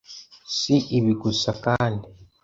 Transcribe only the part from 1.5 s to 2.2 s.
kandi